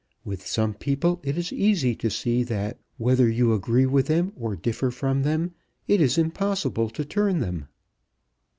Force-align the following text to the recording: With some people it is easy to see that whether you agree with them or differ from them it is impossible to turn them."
With 0.25 0.47
some 0.47 0.73
people 0.73 1.19
it 1.23 1.37
is 1.37 1.53
easy 1.53 1.93
to 1.97 2.09
see 2.09 2.41
that 2.45 2.79
whether 2.97 3.29
you 3.29 3.53
agree 3.53 3.85
with 3.85 4.07
them 4.07 4.33
or 4.35 4.55
differ 4.55 4.89
from 4.89 5.21
them 5.21 5.53
it 5.87 6.01
is 6.01 6.17
impossible 6.17 6.89
to 6.89 7.05
turn 7.05 7.37
them." 7.39 7.67